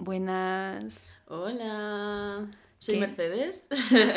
[0.00, 1.20] Buenas.
[1.28, 2.48] Hola.
[2.78, 3.00] Soy ¿Qué?
[3.02, 3.68] Mercedes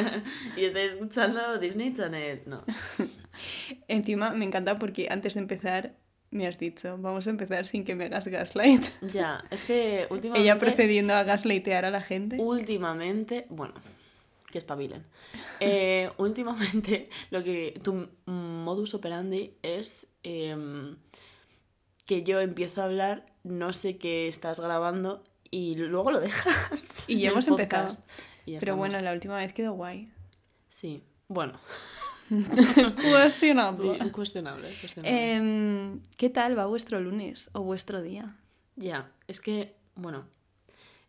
[0.56, 2.42] y estoy escuchando Disney Channel.
[2.46, 2.64] No.
[3.90, 5.98] Encima me encanta porque antes de empezar
[6.32, 8.86] me has dicho, vamos a empezar sin que me hagas gaslight.
[9.02, 10.42] Ya, es que últimamente.
[10.42, 12.38] Ella procediendo a gaslightear a la gente.
[12.40, 13.46] Últimamente.
[13.50, 13.74] Bueno,
[14.52, 15.04] que espabilen.
[15.60, 17.80] Eh, últimamente, lo que.
[17.84, 20.08] Tu modus operandi es.
[20.24, 20.96] em,
[22.06, 25.24] que yo empiezo a hablar, no sé qué estás grabando
[25.54, 27.04] y luego lo dejas.
[27.08, 27.88] Y ya el hemos empezado.
[27.88, 28.10] podcast.
[28.46, 28.90] Y ya Pero estamos.
[28.90, 30.12] bueno, la última vez quedó guay.
[30.70, 31.60] Sí, bueno.
[33.12, 34.12] Cuestionable.
[34.12, 35.34] Cuestionable, cuestionable.
[35.36, 38.36] Em, ¿Qué tal va vuestro lunes o vuestro día?
[38.76, 40.26] Ya, es que, bueno,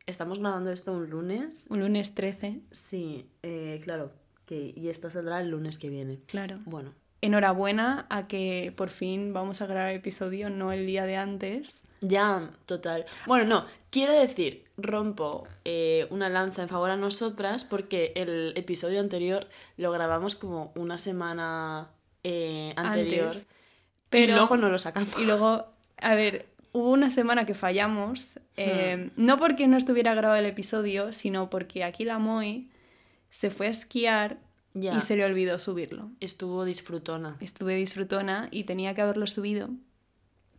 [0.06, 1.66] estamos grabando esto un lunes.
[1.70, 4.12] Un lunes 13, Sí, eh, claro,
[4.46, 6.20] que, y esto saldrá el lunes que viene.
[6.26, 6.60] claro.
[6.66, 11.82] Bueno, Enhorabuena a que por fin vamos a grabar episodio, no el día de antes.
[12.08, 13.04] Ya, total.
[13.26, 19.00] Bueno, no, quiero decir, rompo eh, una lanza en favor a nosotras porque el episodio
[19.00, 21.90] anterior lo grabamos como una semana
[22.22, 23.26] eh, anterior.
[23.26, 23.48] Antes.
[24.10, 25.18] Pero Pero- luego no lo sacamos.
[25.18, 25.66] Y luego,
[25.98, 29.24] a ver, hubo una semana que fallamos, eh, Hmm.
[29.24, 32.70] no porque no estuviera grabado el episodio, sino porque aquí la Moy
[33.30, 34.38] se fue a esquiar
[34.74, 36.10] Ya, y se le olvidó subirlo.
[36.20, 37.36] estuvo disfrutona.
[37.40, 39.68] Estuve disfrutona y tenía que haberlo subido.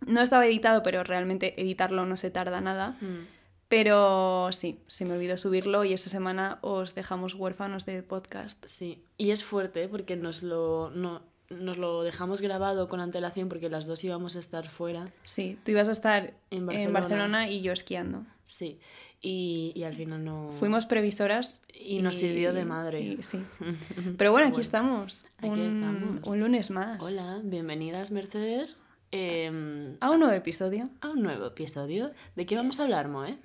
[0.05, 2.95] No estaba editado, pero realmente editarlo no se tarda nada.
[3.01, 3.27] Mm.
[3.67, 8.63] Pero sí, se me olvidó subirlo y esa semana os dejamos huérfanos de podcast.
[8.67, 9.87] Sí, y es fuerte ¿eh?
[9.87, 14.39] porque nos lo, no, nos lo dejamos grabado con antelación porque las dos íbamos a
[14.39, 15.11] estar fuera.
[15.23, 17.49] Sí, tú ibas a estar En en Barcelona.
[17.49, 18.23] Y yo esquiando.
[18.45, 18.79] Sí,
[19.19, 20.51] y, y al final no...
[20.59, 23.01] Fuimos previsoras Y nos sirvió de madre.
[23.01, 23.39] y- sí.
[24.17, 25.23] Pero bueno, aquí Bueno, estamos.
[25.39, 26.27] aquí un, estamos.
[26.27, 27.01] un lunes más.
[27.01, 28.85] Hola, bienvenidas Mercedes
[29.15, 30.89] em, A un nuevo episodio.
[31.01, 32.11] a un nuevo episodio.
[32.35, 33.37] ¿De qué vamos a hablar, Moe?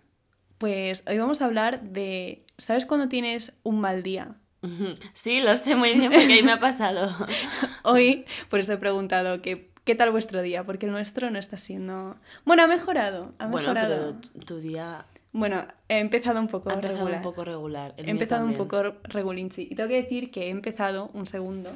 [0.59, 2.45] Pues hoy vamos a hablar de.
[2.59, 4.35] ¿Sabes cuando tienes un mal día?
[5.15, 7.11] Sí, lo sé muy bien porque ahí me ha pasado.
[7.85, 11.57] Hoy, por eso he preguntado que, qué tal vuestro día, porque el nuestro no está
[11.57, 12.17] siendo.
[12.45, 13.33] Bueno, ha mejorado.
[13.39, 14.17] Ha Bueno, mejorado.
[14.35, 17.17] pero tu- día Bueno, he empezado un poco ha empezado regular.
[17.19, 17.95] un poco regular.
[17.97, 19.63] el he empezado un poco regulinchi.
[19.71, 21.71] Y tengo que decir que he empezado, un segundo.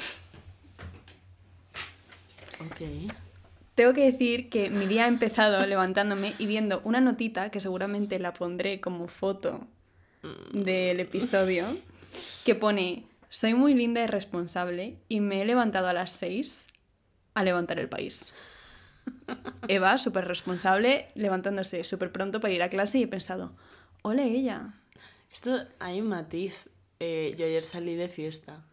[2.60, 2.80] Ok.
[3.74, 8.18] Tengo que decir que mi día ha empezado levantándome y viendo una notita que seguramente
[8.18, 9.66] la pondré como foto
[10.52, 11.66] del episodio,
[12.44, 16.66] que pone, soy muy linda y responsable y me he levantado a las 6
[17.34, 18.32] a levantar el país.
[19.68, 23.52] Eva, súper responsable, levantándose súper pronto para ir a clase y he pensado,
[24.02, 24.72] ole ella.
[25.30, 26.68] Esto hay un matiz.
[27.00, 28.64] Eh, yo ayer salí de fiesta.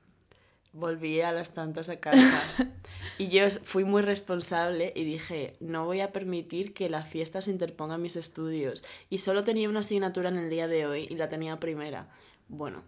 [0.73, 2.41] Volví a las tantas a casa.
[3.17, 7.51] y yo fui muy responsable y dije, no voy a permitir que la fiesta se
[7.51, 8.83] interponga en mis estudios.
[9.09, 12.09] Y solo tenía una asignatura en el día de hoy y la tenía primera.
[12.47, 12.83] Bueno,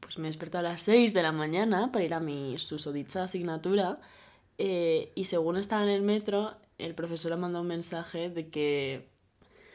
[0.00, 3.24] pues me he despertado a las 6 de la mañana para ir a mi susodicha
[3.24, 4.00] asignatura.
[4.58, 9.08] eh, y según estaba en el metro, el profesor ha mandado un mensaje de que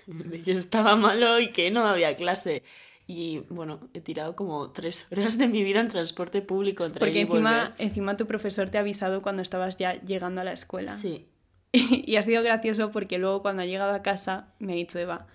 [0.07, 2.63] de que estaba malo y que no había clase.
[3.05, 7.17] Y bueno, he tirado como tres horas de mi vida en transporte público entre Porque
[7.19, 10.91] y encima, encima tu profesor te ha avisado cuando estabas ya llegando a la escuela.
[10.91, 11.27] Sí,
[11.73, 15.27] Y ha sido gracioso porque luego cuando ha llegado a casa me ha dicho Eva,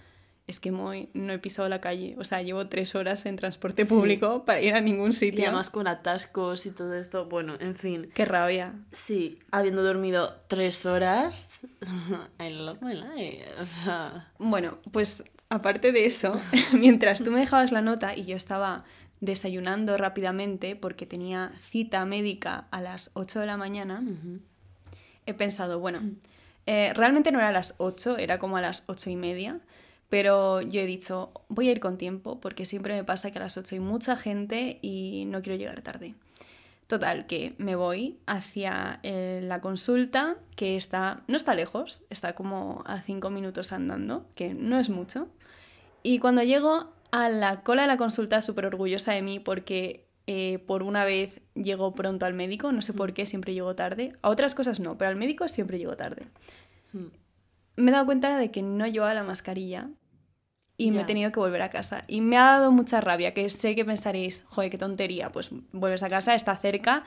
[0.47, 2.15] es que Moy, no he pisado la calle.
[2.19, 3.89] O sea, llevo tres horas en transporte Sí.
[3.91, 5.45] público para ir a ningún y sitio.
[5.45, 7.27] además con atascos y todo esto.
[7.27, 8.09] Bueno, en fin.
[8.15, 8.73] Qué rabia.
[8.91, 11.67] Sí, habiendo dormido tres horas.
[12.41, 13.45] I love my life.
[14.39, 16.41] Bueno, pues aparte de eso,
[16.73, 18.85] mientras tú me dejabas la nota y yo estaba
[19.21, 24.03] desayunando rápidamente porque tenía cita médica a las 8 de la mañana,
[25.27, 26.01] he pensado, bueno,
[26.67, 29.61] eh, realmente no era a las 8, era como a las 8 y media,
[30.09, 33.43] pero yo he dicho, voy a ir con tiempo porque siempre me pasa que a
[33.43, 36.15] las 8 hay mucha gente y no quiero llegar tarde.
[36.87, 42.83] Total, que me voy hacia eh, la consulta, que está, no está lejos, está como
[42.87, 45.29] a 5 minutos andando, que no es mucho.
[46.03, 50.59] Y cuando llego a la cola de la consulta, súper orgullosa de mí porque eh,
[50.67, 54.15] por una vez llego pronto al médico, no sé por qué, siempre llego tarde.
[54.23, 56.27] A otras cosas no, pero al médico siempre llego tarde.
[56.93, 57.07] Hmm.
[57.77, 59.89] Me he dado cuenta de que no llevaba la mascarilla
[60.77, 62.05] y me he tenido que volver a casa.
[62.09, 66.03] Y me ha dado mucha rabia, que sé que pensaréis, joder, qué tontería, pues vuelves
[66.03, 67.05] a casa, está cerca.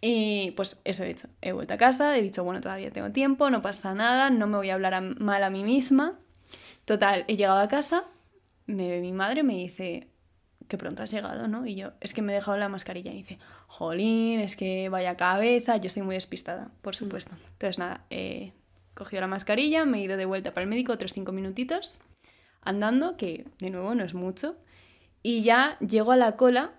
[0.00, 1.28] Y pues eso he hecho.
[1.40, 4.56] He vuelto a casa, he dicho, bueno, todavía tengo tiempo, no pasa nada, no me
[4.58, 6.18] voy a hablar a- mal a mí misma.
[6.84, 8.04] Total, he llegado a casa,
[8.68, 10.08] me ve mi madre y me dice,
[10.68, 11.66] que pronto has llegado, ¿no?
[11.66, 13.10] Y yo, es que me he dejado la mascarilla.
[13.10, 17.34] Y dice, jolín, es que vaya cabeza, yo soy muy despistada, por supuesto.
[17.52, 18.52] Entonces nada, he
[18.94, 22.00] cogido la mascarilla, me he ido de vuelta para el médico otros cinco minutitos.
[22.60, 24.56] andando, que de nuevo no es mucho,
[25.22, 26.72] y ya llego a la cola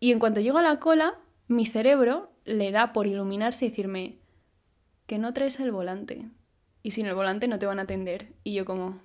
[0.00, 1.14] y en cuanto llego a la cola,
[1.48, 4.18] mi cerebro le da por iluminarse y decirme
[5.06, 6.28] que no traes el volante.
[6.82, 8.32] Y sin el volante no te van a atender.
[8.44, 8.98] Y yo como...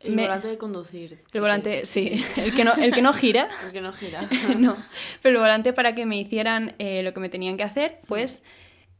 [0.00, 1.12] El Me- volante de conducir.
[1.12, 3.48] El sí, volante, sí, sí, El, que no, el que no gira.
[3.66, 4.22] El que no gira.
[4.58, 4.76] no,
[5.22, 8.42] pero el volante para que me hicieran eh, lo que me tenían que hacer, pues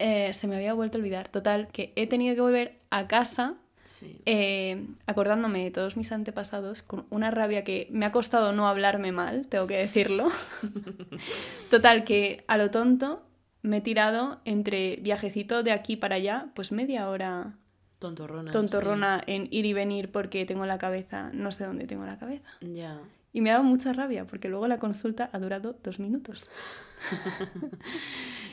[0.01, 1.29] eh, se me había vuelto a olvidar.
[1.29, 3.55] Total, que he tenido que volver a casa
[3.85, 4.21] Sí.
[4.27, 9.13] eh, acordándome de todos mis antepasados con una rabia que me ha costado no hablarme
[9.13, 10.29] mal, tengo que decirlo.
[11.71, 13.23] Total, que a lo tonto
[13.63, 17.55] me he tirado entre viajecito de aquí para allá, pues media hora
[17.99, 18.53] Tontorrona.
[18.53, 22.49] tontorrona en ir y venir porque tengo la cabeza, no sé dónde tengo la cabeza.
[22.61, 23.01] Ya.
[23.33, 26.49] Y me ha dado mucha rabia porque luego la consulta ha durado dos minutos.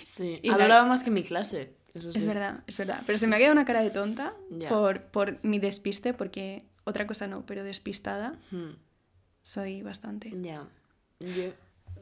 [0.04, 0.40] Sí.
[0.44, 1.74] Y ha la- durado más que mi clase.
[1.94, 2.20] Eso sí.
[2.20, 3.02] Es verdad, es verdad.
[3.06, 4.34] Pero se me ha quedado una cara de tonta
[4.70, 8.72] por, por mi despiste, porque otra cosa no, pero despistada Hmm,
[9.42, 10.32] soy bastante.
[10.42, 10.68] Ya.
[11.20, 11.52] Yo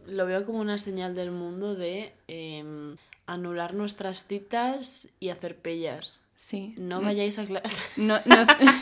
[0.08, 2.98] lo veo como una señal del mundo de em,
[3.28, 6.26] anular nuestras citas y hacer pellas.
[6.44, 6.76] Sí.
[6.78, 7.82] No vayáis a clase.
[7.96, 8.36] No, no,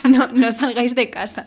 [0.08, 1.46] no- no salgáis de casa.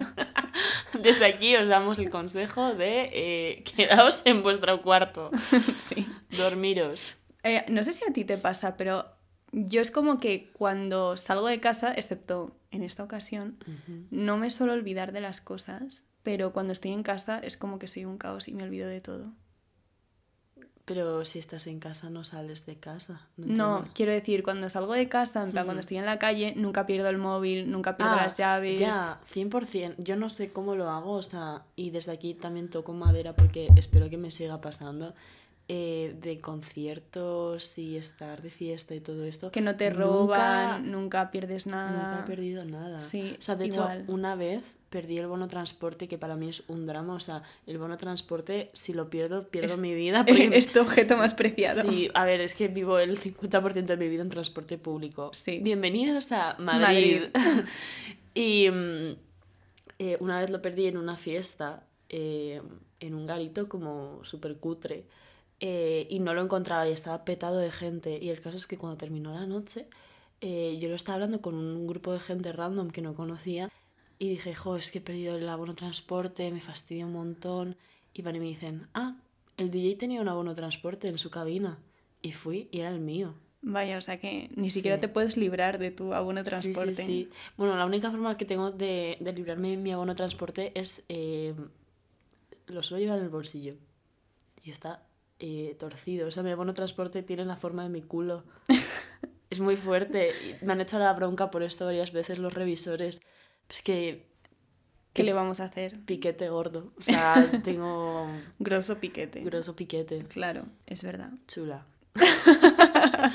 [1.03, 5.29] Desde aquí os damos el consejo de eh, quedaos en vuestro cuarto,
[5.75, 6.07] sí.
[6.29, 7.03] dormiros.
[7.43, 9.05] Eh, no sé si a ti te pasa, pero
[9.51, 13.57] yo es como que cuando salgo de casa, excepto en esta ocasión,
[14.09, 17.87] no me suelo olvidar de las cosas, pero cuando estoy en casa es como que
[17.87, 19.33] soy un caos y me olvido de todo.
[20.85, 23.27] Pero si estás en casa no sales de casa.
[23.37, 26.53] No, No, quiero decir, cuando salgo de casa, en plan, cuando estoy en la calle,
[26.55, 28.79] nunca pierdo el móvil, nunca pierdo Ah, las llaves.
[28.79, 29.95] Ya, 100%.
[29.97, 33.67] Yo no sé cómo lo hago, o sea, y desde aquí también toco madera porque
[33.75, 35.13] espero que me siga pasando.
[35.67, 39.51] eh, de conciertos y estar de fiesta y todo esto.
[39.51, 41.91] Que no te nunca- roban, nunca pierdes nada.
[41.91, 42.99] Nunca he perdido nada.
[42.99, 44.01] Sí, o sea, de igual.
[44.01, 47.15] hecho, una vez perdí el bono transporte, que para mí es un drama.
[47.15, 50.25] O sea, el bono transporte, si lo pierdo, pierdo Es- mi vida.
[50.27, 50.49] Porque...
[50.53, 51.89] Es tu objeto más preciado.
[51.89, 55.31] Sí, a ver, es que vivo el 50% de mi vida en transporte público.
[55.33, 55.59] Sí.
[55.61, 57.23] Bienvenidos a Madrid.
[57.33, 57.65] Madrid.
[58.33, 59.15] y mm,
[59.99, 62.61] eh, una vez lo perdí en una fiesta, eh,
[62.99, 65.05] en un garito como súper cutre,
[65.59, 68.17] eh, y no lo encontraba y estaba petado de gente.
[68.21, 69.87] Y el caso es que cuando terminó la noche,
[70.41, 73.71] yo lo estaba hablando con un grupo de gente random que no conocía
[74.19, 77.75] y dije, jo, es que he perdido el abono transporte, me fastidia un montón.
[78.13, 79.17] Y van y me dicen, ah,
[79.57, 81.79] el DJ tenía un abono transporte en su cabina.
[82.21, 83.35] Y fui y era el mío.
[83.61, 85.01] Vaya, o sea que ni siquiera Sí.
[85.01, 87.03] te puedes librar de tu abono de Sí, sí, transporte.
[87.03, 87.29] sí.
[87.57, 91.03] Bueno, la única forma que tengo de, de librarme de mi abono transporte es...
[91.09, 91.53] eh,
[92.67, 93.75] lo suelo llevar en el bolsillo.
[94.63, 95.03] Y está
[95.39, 96.27] eh, torcido.
[96.27, 98.43] O sea, mi abono transporte tiene la forma de mi culo.
[99.49, 100.31] es muy fuerte.
[100.61, 103.21] Me han hecho la bronca por esto varias veces los revisores.
[103.69, 104.25] Es que
[105.13, 105.99] ¿Qué le vamos a hacer?
[106.05, 106.91] piquete gordo.
[106.97, 108.27] O sea, tengo
[108.59, 109.41] Grosso piquete.
[109.41, 110.19] grosso piquete.
[110.25, 111.31] Claro, es verdad.
[111.47, 111.85] Chula.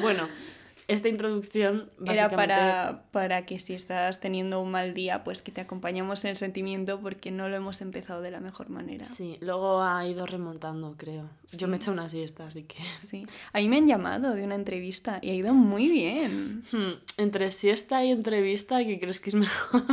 [0.00, 0.28] bueno,
[0.92, 2.36] esta introducción Era básicamente...
[2.36, 6.36] para, para que si estás teniendo un mal día, pues que te acompañamos en el
[6.36, 9.04] sentimiento porque no lo hemos empezado de la mejor manera.
[9.04, 11.28] Sí, luego ha ido remontando, creo.
[11.52, 12.76] Yo me he hecho una siesta, así que...
[13.00, 13.26] Sí.
[13.52, 16.64] A mí me han llamado de una entrevista y ha ido muy bien.
[16.72, 19.82] Hmm, Entre siesta y entrevista, ¿qué crees que es mejor?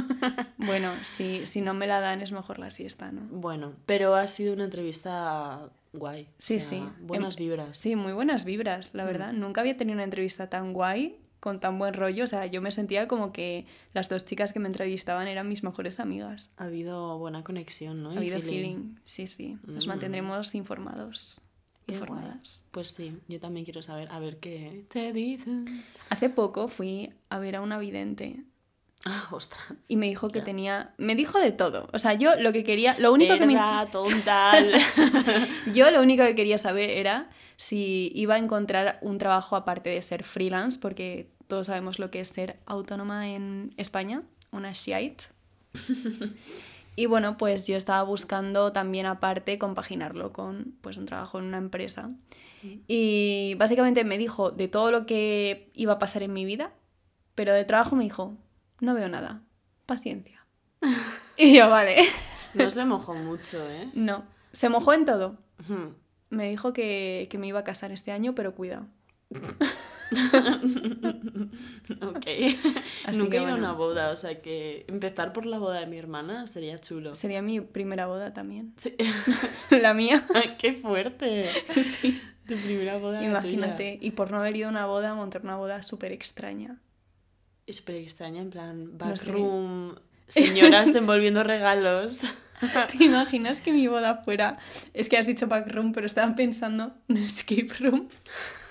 [0.58, 3.22] Bueno, si, si no me la dan es mejor la siesta, ¿no?
[3.32, 6.24] bueno, pero ha sido una entrevista guay.
[6.24, 6.84] o Sí, sea, sí.
[7.02, 7.78] Buenas Em- vibras.
[7.78, 9.34] Sí, muy buenas vibras, la verdad.
[9.34, 12.26] Nunca había tenido una entrevista tan guay, con tan buen rollo.
[12.26, 15.64] O sea, yo me sentía como que las dos chicas que me entrevistaban eran mis
[15.64, 16.50] mejores amigas.
[16.58, 18.10] Ha habido buena conexión, ¿no?
[18.12, 18.96] Ha Y habido feeling.
[19.06, 19.58] Sí, sí.
[19.66, 19.90] Nos Mm.
[19.90, 21.40] mantendremos informados.
[21.88, 22.10] Qué guay.
[22.10, 22.66] Informadas.
[22.72, 25.84] Pues sí, yo también quiero saber, a ver qué te dicen.
[26.10, 28.44] Hace poco fui a ver a una vidente
[29.06, 29.90] Ah, ostras.
[29.90, 30.94] y me dijo que tenía.
[30.98, 31.88] Me dijo de todo.
[31.94, 32.98] O sea, yo lo que quería.
[33.00, 33.58] Lo único que me.
[33.92, 34.74] Tontal.
[35.74, 40.02] Yo lo único que quería saber era si iba a encontrar un trabajo aparte de
[40.02, 45.24] ser freelance, porque todos sabemos lo que es ser autónoma en España, una shite.
[47.00, 51.58] Y bueno, pues yo estaba buscando también aparte compaginarlo con pues un trabajo en una
[51.58, 52.12] empresa.
[52.90, 56.74] Y básicamente me dijo de todo lo que iba a pasar en mi vida,
[57.36, 58.36] pero de trabajo me dijo,
[58.80, 59.42] no veo nada,
[59.86, 60.46] paciencia.
[61.42, 62.04] Y yo, vale,
[62.54, 63.88] No se mojó mucho, ¿eh?
[63.94, 65.38] no, se mojó en todo.
[65.70, 65.94] Hmm.
[66.30, 68.88] Me dijo que, que me iba a casar este año, pero cuidado.
[72.02, 72.26] Ok.
[73.06, 75.86] Así Nunca he ido a una boda, o sea que empezar por la boda de
[75.88, 77.16] mi hermana sería chulo.
[77.16, 78.74] Sería mi primera boda también.
[78.78, 78.96] Sí.
[79.70, 80.26] La mía.
[80.58, 81.50] ¡Qué fuerte!
[81.84, 82.22] Sí.
[82.48, 83.24] Tu primera boda.
[83.24, 84.00] Imagínate.
[84.02, 86.80] Y por no haber ido a una boda, montar una boda súper extraña.
[87.74, 89.26] Súper extraña, en plan, No sé.
[89.32, 89.96] backroom.
[90.28, 92.22] señoras envolviendo regalos.
[92.92, 94.58] ¿Te imaginas que mi boda fuera?
[94.94, 98.10] Es que has dicho backroom, pero estaba pensando en escape room.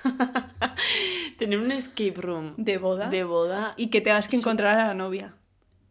[1.38, 3.08] Tener un escape room de boda.
[3.08, 3.74] De boda.
[3.76, 5.34] Y que tengas que encontrar a la novia.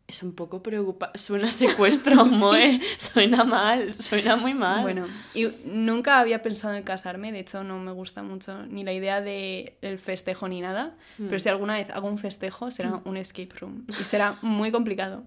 [0.08, 1.18] Es un poco preocupante.
[1.18, 2.80] Suena secuestro, Moe.
[2.98, 4.82] Suena mal, suena muy mal.
[4.82, 7.34] Bueno, y nunca había pensado en casarme.
[7.34, 10.96] De hecho, no me gusta mucho ni la idea del el festejo ni nada.
[11.18, 11.40] Pero mm.
[11.40, 13.02] si alguna vez hago un festejo, será mm.
[13.04, 13.86] un escape room.
[13.90, 15.24] Y será muy complicado.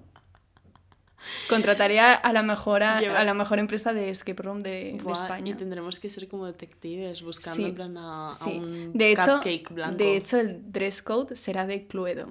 [1.48, 5.50] Contrataría a la mejor, a, la mejor empresa de escape room de, España.
[5.50, 9.96] Y tendremos que ser como detectives buscando en plan a, un de hecho, blanco.
[9.96, 12.30] De hecho, el dress code será de Cluedo.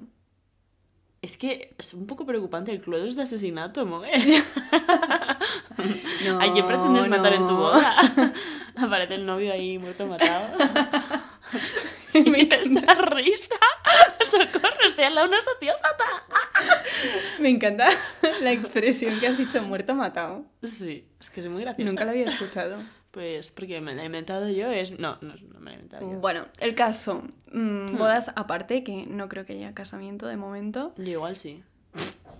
[1.22, 4.00] Es que es un poco preocupante, el Cluedo es de asesinato, ¿no?
[6.40, 8.32] ¿Hay que pretender matar en tu boda?
[8.76, 10.56] Aparece el novio ahí muerto matado.
[12.14, 13.54] Me esa risa.
[14.24, 16.04] Socorro, estoy al lado de una sociópata.
[17.38, 17.88] Me encanta
[18.40, 20.46] la expresión que has dicho muerto matado.
[20.62, 21.88] Sí, es que es muy gracioso.
[21.88, 22.78] Nunca lo había escuchado.
[23.10, 24.98] Pues porque me la he inventado yo, es...
[24.98, 26.20] No, no, me la he inventado yo.
[26.20, 27.22] Bueno, el caso.
[27.52, 27.98] Mm, hmm.
[27.98, 30.94] bodas aparte, que no creo que haya casamiento de momento.
[30.96, 31.62] Yo igual sí.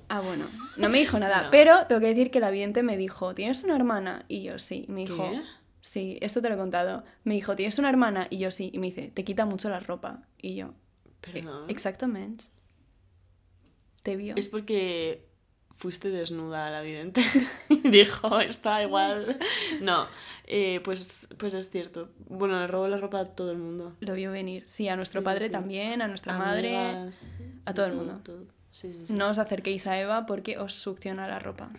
[0.08, 0.46] Ah, bueno,
[0.76, 3.74] no me dijo nada, pero tengo que decir que la vidente me dijo, ¿tienes una
[3.74, 4.24] hermana?
[4.28, 5.40] Y yo sí, me dijo, ¿Qué?
[5.80, 7.04] sí, esto te lo he contado.
[7.24, 8.28] Me dijo, ¿tienes una hermana?
[8.30, 10.22] Y yo sí, y me dice, te quita mucho la ropa.
[10.40, 10.74] Y yo,
[11.20, 11.68] Perdón.
[11.68, 12.44] Exactamente.
[14.02, 14.34] Te vio.
[14.36, 15.29] Es porque
[15.80, 17.22] fuiste desnuda a la vidente.
[17.84, 19.38] Dijo, está igual.
[19.80, 20.06] No,
[20.46, 22.10] eh, pues, pues es cierto.
[22.28, 23.96] Bueno, le robó la ropa a todo el mundo.
[24.00, 24.64] Lo vio venir.
[24.66, 26.76] Sí, a nuestro padre también, a nuestra madre,
[27.64, 28.20] a todo, el mundo.
[29.08, 31.70] no os acerquéis a Eva porque os succiona la ropa.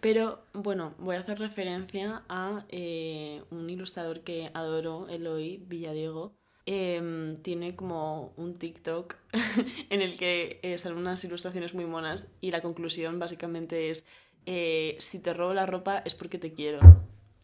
[0.00, 6.34] Pero bueno, voy a hacer referencia a eh, un ilustrador que adoro, Eloy Villadiego
[6.68, 9.14] Em, tiene como un TikTok
[9.88, 14.04] en el que eh, salen unas ilustraciones muy monas y la conclusión básicamente es,
[14.46, 16.80] eh, si te robo la ropa es porque te quiero.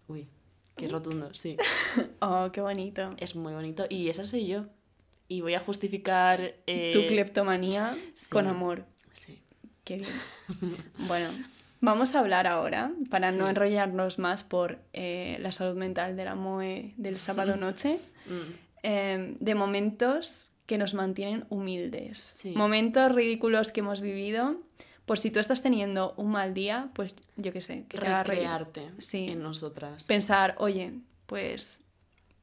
[0.08, 0.28] Uy,
[0.76, 1.56] qué rotundo, sí.
[2.20, 3.14] oh, qué bonito.
[3.16, 4.66] Es muy bonito y esa soy yo.
[5.28, 6.56] Y voy a justificar...
[6.66, 7.96] Eh, tu cleptomanía
[8.28, 8.86] con amor.
[9.12, 9.40] Sí.
[9.84, 10.10] Qué bien.
[11.06, 11.28] bueno,
[11.84, 16.94] Vamos a hablar ahora, para no enrollarnos más por la salud mental de la MOE
[16.96, 18.71] del sábado noche, mm.
[18.82, 22.40] Em, de momentos que nos mantienen humildes.
[22.54, 24.60] Momentos ridículos que hemos vivido.
[25.06, 29.28] Por si tú estás teniendo un mal día, pues yo qué sé, que Recrearte sí.
[29.28, 30.06] en nosotras.
[30.06, 30.94] Pensar, oye,
[31.26, 31.80] pues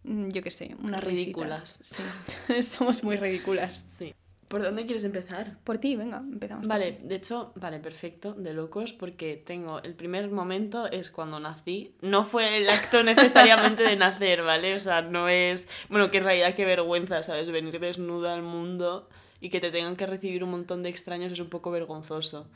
[0.03, 1.81] mm, yo qué sé, unas ridículas.
[1.83, 2.63] Sí.
[2.63, 3.77] Somos muy ridículas.
[3.97, 4.13] Sí.
[4.49, 5.57] ¿Por dónde quieres empezar?
[5.63, 6.65] Por ti, venga, empezamos.
[6.65, 11.93] Vale, de hecho, vale, perfecto, de locos, porque tengo el primer momento es cuando nací.
[12.01, 14.73] No fue el acto necesariamente de nacer, ¿vale?
[14.73, 15.69] O sea, no es.
[15.87, 17.51] Bueno, que en realidad qué vergüenza, ¿sabes?
[17.51, 19.07] Venir desnuda al mundo
[19.39, 22.47] y que te tengan que recibir un montón de extraños es un poco vergonzoso.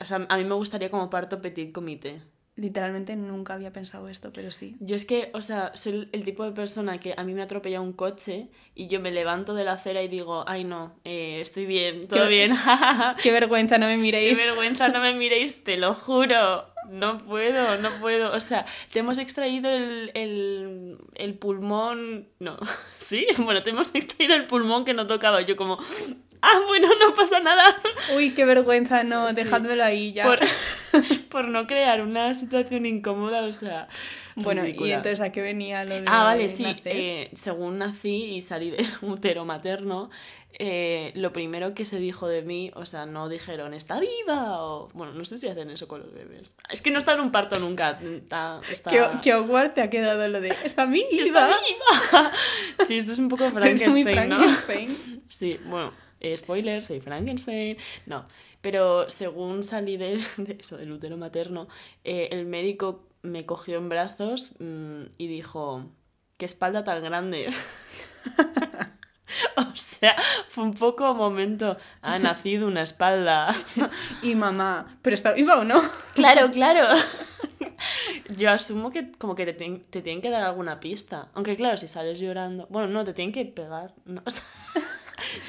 [0.00, 2.22] O sea, a mí me gustaría como parto petit comité.
[2.58, 4.76] Literalmente nunca había pensado esto, pero sí.
[4.80, 7.80] Yo es que, o sea, soy el tipo de persona que a mí me atropella
[7.80, 11.66] un coche y yo me levanto de la acera y digo, ay no, eh, estoy
[11.66, 12.52] bien, todo bien.
[13.22, 14.36] qué vergüenza, no me miréis.
[14.36, 16.66] Qué vergüenza, no me miréis, te lo juro.
[16.90, 18.32] No puedo, no puedo.
[18.32, 22.26] O sea, te hemos extraído el, el, el pulmón.
[22.40, 22.58] No,
[22.96, 23.24] ¿sí?
[23.38, 25.42] Bueno, te hemos extraído el pulmón que no tocaba.
[25.42, 25.78] Yo, como,
[26.42, 27.80] ah, bueno, no pasa nada.
[28.16, 30.24] Uy, qué vergüenza, no, dejádmelo ahí ya.
[31.30, 33.88] Por, no crear una situación incómoda, o sea.
[34.36, 36.64] Bueno, ¿y entonces a qué venía lo de Ah, vale, sí.
[36.84, 40.10] Eh, según nací y salí del útero materno,
[40.52, 44.88] eh, lo primero que se dijo de mí, o sea, no dijeron, está viva, o...
[44.94, 46.56] Bueno, no sé si hacen eso con los bebés.
[46.70, 47.98] Es que no está en un parto nunca.
[48.00, 48.90] Está, está...
[48.90, 51.06] ¿Qué, ¿Qué te ha quedado lo de, está viva?
[51.12, 52.32] ¡Está viva!
[52.84, 54.38] sí, eso es un poco Frankenstein, ¿no?
[55.28, 57.76] Sí, bueno eh, spoiler, soy Frankenstein.
[58.06, 58.26] No,
[58.60, 60.20] pero según salí de,
[60.58, 61.68] eso, del útero materno,
[62.04, 65.90] eh, el médico me cogió en brazos mm, y dijo,
[66.36, 67.48] qué espalda tan grande.
[69.56, 70.16] o sea,
[70.48, 73.54] fue un poco momento, ha nacido una espalda.
[74.22, 75.80] y mamá, ¿pero está viva o no?
[76.14, 76.94] claro, claro.
[78.36, 81.28] Yo asumo que como que te, te, tienen que dar alguna pista.
[81.34, 82.66] Aunque claro, si sales llorando...
[82.70, 83.94] Bueno, no, te tienen que pegar.
[84.04, 84.22] No,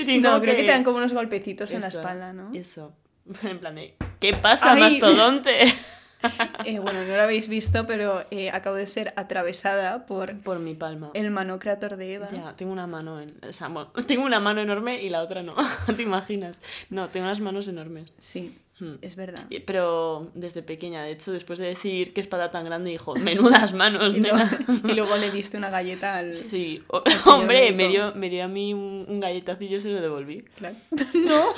[0.06, 0.63] no, creo que...
[0.63, 2.51] te dan como unos golpecitos en la espalda, ¿no?
[2.53, 2.94] Eso.
[3.44, 5.72] En plan de, ¿qué pasa, mastodonte?
[6.66, 10.38] Eh, bueno, no lo habéis visto, pero eh, acabo de ser atravesada por...
[10.42, 11.12] Por mi palma.
[11.14, 12.28] El mano creator de Eva.
[12.32, 13.34] Ya, tengo una mano en...
[13.48, 15.56] O sea, bueno, tengo una mano enorme y la otra no.
[15.96, 16.62] ¿Te imaginas?
[16.90, 18.14] No, tengo unas manos enormes.
[18.18, 18.96] Sí, hmm.
[19.02, 19.46] es verdad.
[19.66, 24.18] Pero desde pequeña, de hecho, después de decir qué espada tan grande, dijo, menudas manos,
[24.18, 24.40] y, luego,
[24.84, 26.36] y luego le diste una galleta al...
[26.36, 26.84] Sí,
[27.26, 30.44] hombre, me dio, me dio a mí un, un galletazo y yo se lo devolví.
[30.58, 30.76] Claro.
[31.14, 31.54] no.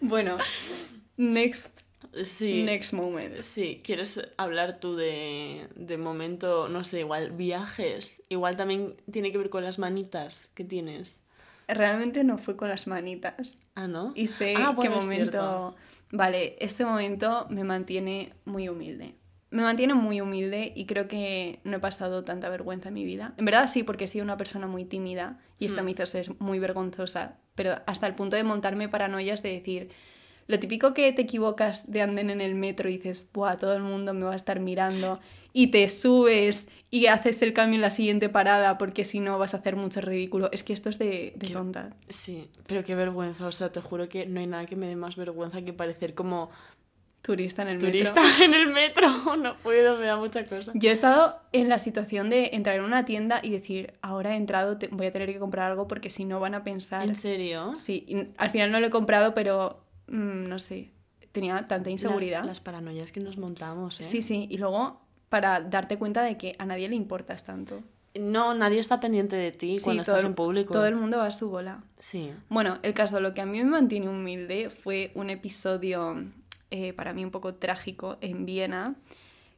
[0.00, 0.38] bueno,
[1.16, 1.81] next,
[2.24, 2.62] Sí.
[2.64, 3.38] next moment.
[3.40, 8.22] Sí, ¿quieres hablar tú de, de momento, no sé, igual viajes?
[8.28, 11.26] Igual también tiene que ver con las manitas que tienes.
[11.68, 13.58] Realmente no fue con las manitas.
[13.74, 14.12] Ah, ¿no?
[14.14, 15.30] Y sé Ah, qué bueno, momento...
[15.30, 15.76] cierto.
[16.10, 19.14] Vale, este momento me mantiene muy humilde.
[19.50, 23.34] Me mantiene muy humilde y creo que no he pasado tanta vergüenza en mi vida.
[23.38, 25.84] En verdad sí, porque he sido una persona muy tímida y esto Hmm.
[25.86, 29.90] me hizo ser muy vergonzosa, pero hasta el punto de montarme paranoias de decir,
[30.52, 33.82] lo típico que te equivocas de anden en el metro y dices, ¡buah, todo el
[33.82, 35.18] mundo me va a estar mirando!
[35.54, 39.52] Y te subes y haces el cambio en la siguiente parada porque si no vas
[39.54, 40.48] a hacer mucho ridículo.
[40.52, 41.90] Es que esto es de, de Qué- tonta.
[42.08, 44.96] Sí, pero qué vergüenza, o sea, te juro que no hay nada que me dé
[44.96, 46.50] más vergüenza que parecer como
[47.22, 48.44] Turista en el turista metro.
[48.44, 49.08] en el metro.
[49.36, 50.72] No puedo, me da mucha cosa.
[50.74, 54.36] Yo he estado en la situación de entrar en una tienda y decir, ahora he
[54.36, 57.04] entrado, te- voy a tener que comprar algo porque si no van a pensar...
[57.08, 57.76] ¿En serio?
[57.76, 60.90] Sí, al final no lo he comprado, pero mm, no sé,
[61.32, 62.40] tenía tanta inseguridad.
[62.42, 64.04] La- las paranoias que nos montamos, ¿eh?
[64.04, 67.82] Sí, sí, y luego para darte cuenta de que a nadie le importas tanto.
[68.14, 70.74] No, nadie está pendiente de ti Sí, cuando estás el- en público.
[70.74, 71.82] Todo el mundo va a su bola.
[71.98, 72.30] Sí.
[72.50, 76.22] Bueno, el caso, lo que a mí me mantiene humilde fue un episodio
[76.70, 78.94] eh, para mí un poco trágico en Viena,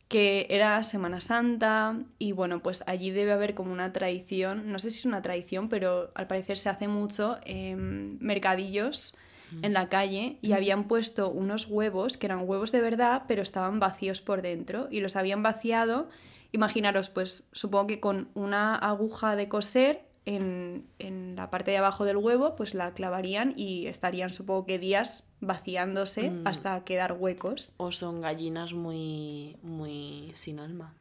[0.08, 4.90] que era Semana Santa y bueno, pues allí debe haber como una tradición, no sé
[4.92, 9.16] si es una tradición, pero al parecer se hace mucho en mercadillos
[9.62, 13.80] en la calle y habían puesto unos huevos que eran huevos de verdad, pero estaban
[13.80, 16.08] vacíos por dentro y los habían vaciado,
[16.52, 22.04] imaginaros, pues supongo que con una aguja de coser en, en la parte de abajo
[22.04, 26.46] del huevo, pues la clavarían y estarían supongo que días vaciándose Mm.
[26.46, 27.72] hasta quedar huecos.
[27.76, 30.94] O son gallinas muy, muy sin alma.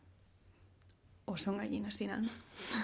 [1.25, 2.30] O son gallinas sin alma.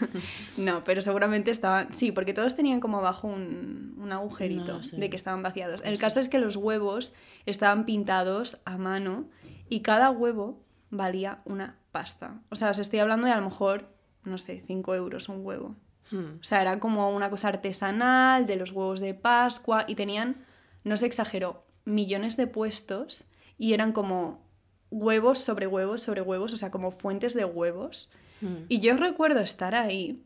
[0.57, 1.93] no, pero seguramente estaban.
[1.93, 5.81] Sí, porque todos tenían como abajo un, un agujerito No de que estaban vaciados.
[5.83, 7.13] El caso es que los huevos
[7.45, 9.27] estaban pintados a mano
[9.67, 12.41] y cada huevo valía una pasta.
[12.49, 13.89] O sea, os estoy hablando de a lo mejor,
[14.23, 15.75] no sé, 5 euros un huevo.
[16.11, 16.39] Hmm.
[16.39, 20.45] O sea, era como una cosa artesanal de los huevos de Pascua y tenían,
[20.83, 23.25] no se exageró, millones de puestos
[23.57, 24.47] y eran como
[24.91, 28.09] huevos sobre huevos sobre huevos, o sea, como fuentes de huevos.
[28.41, 28.65] Hmm.
[28.67, 30.23] Y yo recuerdo estar ahí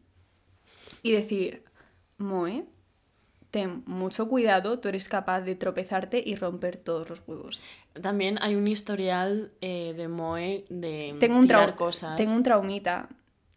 [1.01, 1.63] y decir,
[2.17, 2.65] Moe,
[3.51, 7.61] ten mucho cuidado, tú eres capaz de tropezarte y romper todos los huevos.
[8.01, 12.17] También hay un historial eh, de Moe de Tengo un, tirar cosas.
[12.17, 13.09] tengo un traumita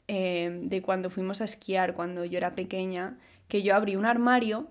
[0.08, 4.70] eh, de cuando fuimos a esquiar, cuando yo era pequeña, que yo abrí un armario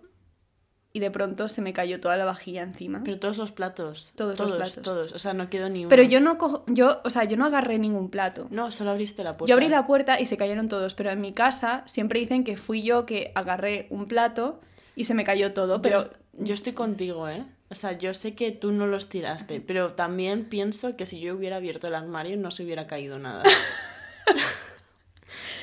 [0.96, 3.02] y de pronto se me cayó toda la vajilla encima.
[3.04, 4.14] Pero todos los platos.
[4.16, 4.82] Todos los todos, platos.
[4.82, 5.12] Todos.
[5.12, 5.90] O sea, no quedó ni uno.
[5.90, 8.48] Pero yo no cojo, yo, o sea, yo no agarré ningún plato.
[8.50, 9.50] No, solo abriste la puerta.
[9.50, 12.56] Yo abrí la puerta y se cayeron todos, pero en mi casa siempre dicen que
[12.56, 14.62] fui yo que agarré un plato
[14.96, 17.44] y se me cayó todo, pero Yo, yo estoy contigo, ¿eh?
[17.70, 21.36] O sea, yo sé que tú no los tiraste, pero también pienso que si yo
[21.36, 23.44] hubiera abierto el armario no se hubiera caído nada.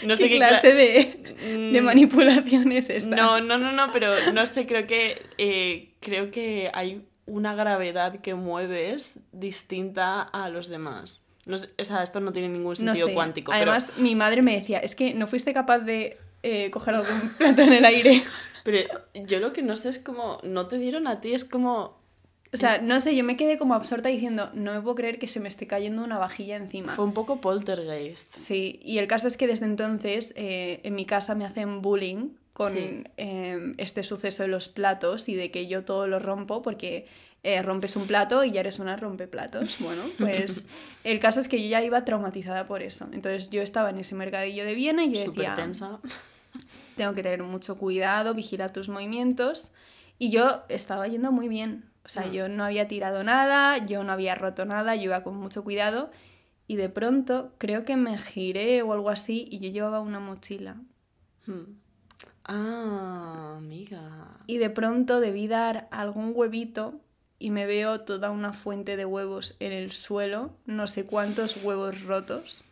[0.07, 3.15] no ¿qué qué clase cla- de, de Mm, manipulación es esta?
[3.17, 8.21] No, no, no, no, pero no sé, creo que eh, creo que hay una gravedad
[8.21, 11.27] que mueves distinta a los demás.
[11.47, 13.15] No sé, o sea, esto no tiene ningún No sentido sé.
[13.15, 13.53] cuántico.
[13.53, 17.63] Además, mi madre me decía, es que no fuiste capaz de eh, coger algún plato
[17.63, 18.23] en el aire.
[18.65, 21.45] pero, pero yo lo que no sé es como, no te dieron a ti, es
[21.45, 22.02] como,
[22.53, 25.27] O sea, no sé, yo me quedé como absorta diciendo, no me puedo creer que
[25.27, 26.95] se me esté cayendo una vajilla encima.
[26.95, 28.35] fue un poco poltergeist.
[28.35, 32.31] Sí, y el caso es que desde entonces eh, en mi casa me hacen bullying
[32.53, 33.05] con Sí.
[33.17, 37.07] eh, este suceso de los platos y de que yo todo lo rompo porque
[37.43, 39.77] eh, rompes un plato y ya eres una rompeplatos.
[39.81, 40.67] Bueno, pues
[41.05, 43.09] el caso es que yo ya iba traumatizada por eso.
[43.13, 45.99] Entonces yo estaba en ese mercadillo de Viena y yo Súper decía, tensa.
[46.97, 49.73] tengo que tener mucho cuidado, vigilar tus movimientos.
[50.19, 51.85] Y yo estaba yendo muy bien.
[52.05, 52.33] O sea, Mm.
[52.33, 56.11] yo no había tirado nada, yo no había roto nada, yo iba con mucho cuidado.
[56.67, 60.77] Y de pronto creo que me giré o algo así y yo llevaba una mochila.
[61.47, 61.77] Hmm.
[62.45, 64.29] Ah, amiga.
[64.47, 67.01] Y de pronto debí dar algún huevito
[67.39, 72.03] y me veo toda una fuente de huevos en el suelo, no sé cuántos huevos
[72.03, 72.65] rotos.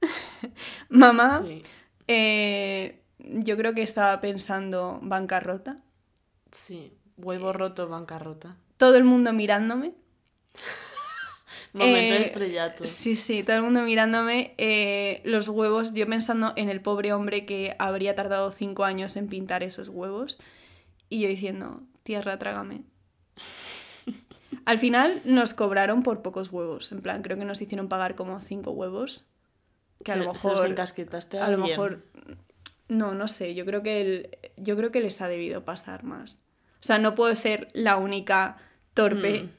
[0.88, 1.62] Mamá, Sí.
[2.06, 5.78] eh, yo creo que estaba pensando bancarrota.
[6.52, 6.92] Sí.
[7.16, 8.56] Huevo roto, bancarrota.
[8.78, 9.92] Todo el mundo mirándome.
[11.74, 12.86] Momento Eh, estrellato.
[12.86, 14.54] Sí, sí, todo el mundo mirándome.
[14.58, 19.28] eh, los huevos, yo pensando en el pobre hombre que habría tardado cinco años en
[19.28, 20.38] pintar esos huevos.
[21.10, 22.82] Y yo diciendo, tierra, trágame.
[24.64, 26.90] Al final nos cobraron por pocos huevos.
[26.92, 29.24] En plan, creo que nos hicieron pagar como cinco huevos.
[30.04, 30.70] Que a Se- lo se los mejor.
[30.70, 32.04] encasquetaste a, A lo mejor.
[32.88, 33.54] No, no sé.
[33.54, 36.42] Yo creo que el- yo creo que les ha debido pasar más.
[36.80, 38.58] O sea, no puedo ser la única
[39.02, 39.42] torpe.
[39.44, 39.50] Mm.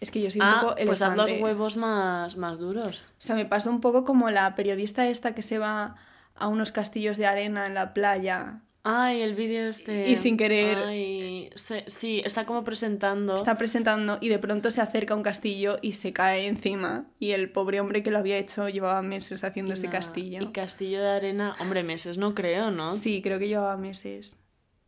[0.00, 1.42] Es que yo soy un Ah, poco pues haz los elefante.
[1.42, 3.12] huevos más, más duros.
[3.18, 5.96] O sea, me pasa un poco como la periodista esta que se va
[6.36, 8.60] a unos castillos de arena en la playa.
[8.84, 10.08] Ay, el vídeo este.
[10.08, 13.34] Y sin querer- Ay, se- sí, está como presentando.
[13.34, 17.06] Está presentando y de pronto se acerca a un castillo y se cae encima.
[17.18, 19.98] Y el pobre hombre que lo había hecho llevaba meses haciendo ese Nada.
[19.98, 20.40] castillo.
[20.42, 21.56] Y castillo de arena.
[21.60, 22.92] Hombre, meses no creo, ¿no?
[22.92, 24.38] Sí, creo que llevaba meses.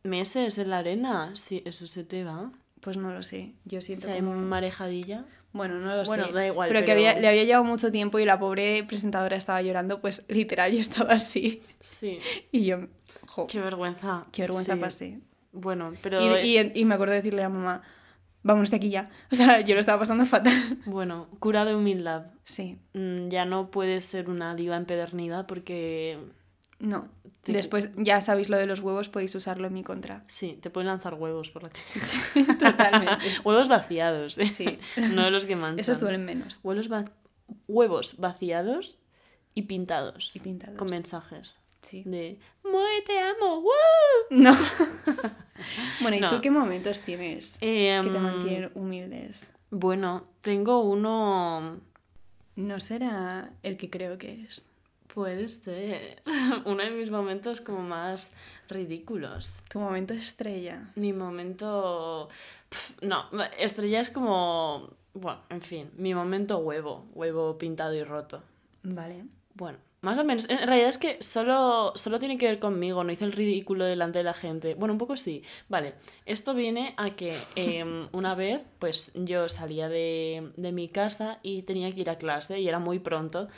[0.04, 1.32] Meses en la arena.
[1.34, 2.52] Sí, eso se te va.
[2.80, 3.52] Pues no lo sé.
[3.64, 4.34] Yo siento como...
[4.34, 5.24] marejadilla.
[5.52, 6.32] Bueno, no lo Bueno, sé.
[6.32, 9.60] da igual, pero, que había, le había llevado mucho tiempo y la pobre presentadora estaba
[9.62, 11.62] llorando, pues literal yo estaba así.
[11.80, 12.20] Sí.
[12.52, 12.86] Y yo,
[13.26, 14.26] jo, Qué vergüenza.
[14.32, 14.80] qué vergüenza Sí.
[14.80, 15.20] pasé.
[15.52, 16.20] Bueno, pero.
[16.40, 17.82] Y, y- y me acuerdo de decirle a mamá,
[18.44, 19.10] vámonos de aquí ya.
[19.32, 20.78] O sea, yo lo estaba pasando fatal.
[20.86, 22.26] Bueno, cura de humildad.
[22.44, 26.18] Sí, Mm, Ya no puedes ser una diva empedernida porque.
[26.80, 27.08] No.
[27.42, 30.24] Te- Después, ya sabéis lo de los huevos, podéis usarlo en mi contra.
[30.26, 32.54] Sí, te pueden lanzar huevos por la calle.
[32.58, 33.24] Totalmente.
[33.44, 34.46] huevos vaciados, ¿eh?
[34.48, 34.78] Sí.
[35.14, 35.78] No los que manchan.
[35.78, 36.60] Esos duelen menos.
[36.62, 37.06] Huevos, va-
[37.68, 38.98] huevos vaciados
[39.54, 40.34] y pintados.
[40.36, 40.76] Y pintados.
[40.76, 41.56] Con mensajes.
[41.82, 42.02] Sí.
[42.04, 43.60] De Moe, te amo.
[43.60, 43.70] ¡Woo!
[44.30, 44.54] No.
[46.02, 46.28] bueno, ¿y No.
[46.28, 49.50] tú qué momentos tienes Em, que te mantienen humildes?
[49.70, 51.80] Bueno, tengo uno.
[52.56, 54.66] No será el que creo que es.
[55.14, 56.22] Puede ser.
[56.64, 58.34] Uno de mis momentos como más
[58.68, 59.62] ridículos.
[59.68, 60.90] Tu momento estrella.
[60.94, 62.28] Mi momento.
[63.02, 63.24] No,
[63.58, 64.90] estrella es como.
[65.12, 67.06] Bueno, en fin, mi momento huevo.
[67.14, 68.42] Huevo pintado y roto.
[68.82, 69.24] Vale.
[69.54, 70.48] Bueno, más o menos.
[70.48, 74.18] En realidad es que solo, solo tiene que ver conmigo, no hice el ridículo delante
[74.18, 74.74] de la gente.
[74.74, 75.42] Bueno, un poco sí.
[75.68, 75.94] Vale,
[76.24, 81.62] esto viene a que em, una vez, pues yo salía de, de mi casa y
[81.62, 83.48] tenía que ir a clase y era muy pronto.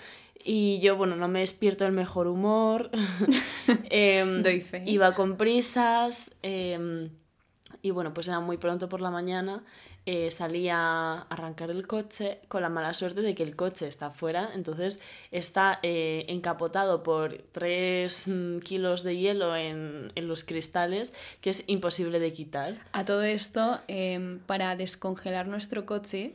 [0.45, 2.91] Y yo, bueno, no me despierto del mejor humor.
[3.91, 4.83] Em, Doy fe.
[4.87, 6.35] Iba con prisas.
[6.43, 7.11] em,
[7.81, 9.63] y bueno, pues era muy pronto por la mañana.
[10.05, 14.11] eh, salí a arrancar el coche con la mala suerte de que el coche está
[14.11, 14.99] fuera, entonces
[15.31, 18.29] está eh, encapotado por 3
[18.65, 22.75] kilos de hielo en, en los cristales que es imposible de quitar.
[22.93, 26.35] A todo esto, em, para descongelar nuestro coche,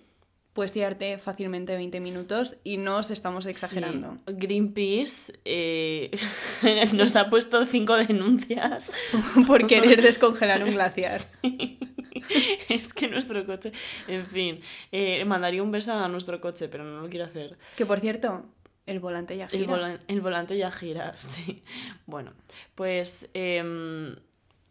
[0.58, 4.18] puedes tirarte fácilmente 20 minutos y no os estamos exagerando.
[4.26, 6.10] Sí, Greenpeace eh,
[6.94, 8.92] nos ha puesto cinco denuncias.
[9.46, 11.22] Por querer descongelar un glaciar.
[12.70, 13.72] es que nuestro coche,
[14.08, 14.60] en fin,
[14.92, 17.56] eh, mandaría un beso a nuestro coche, pero no lo quiero hacer.
[17.76, 18.44] Que por cierto,
[18.88, 19.68] el volante ya El, gira.
[19.78, 21.62] volan- el volante ya gira, sí.
[22.08, 22.34] Bueno,
[22.74, 24.16] pues em,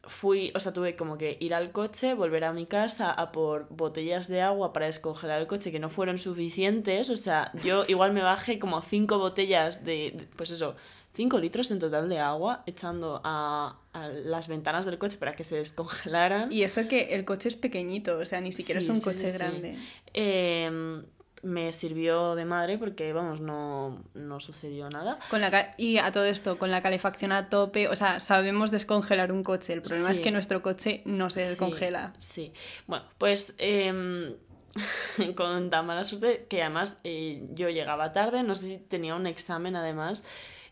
[0.09, 3.69] fui, o sea, tuve como que ir al coche, volver a mi casa a por
[3.71, 7.11] botellas de agua para descongelar el coche que no fueron suficientes.
[7.11, 10.77] O sea, yo igual me bajé como cinco botellas de, de- pues eso,
[11.15, 15.45] cinco litros en total de agua echando a, a las ventanas del coche para que
[15.45, 16.53] se descongelaran.
[16.53, 19.05] Y eso que el coche es pequeñito, o sea, ni siquiera Sí, es un sí,
[19.05, 19.77] coche sí, grande.
[20.13, 21.05] Em,
[21.47, 25.21] me sirvió de madre porque, vamos, no, no sucedió nada.
[25.31, 29.31] Con la y a todo esto, con la calefacción a tope, o sea, sabemos descongelar
[29.31, 29.73] un coche.
[29.73, 32.15] El problema es que nuestro coche no se descongela.
[32.19, 32.53] Sí,
[32.89, 34.35] Bueno, pues em,
[35.37, 39.29] con tan mala suerte que además eh, yo llegaba tarde, no sé si tenía un
[39.29, 40.25] examen además.